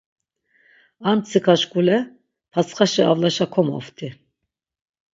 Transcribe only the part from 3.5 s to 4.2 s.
komoft̆i.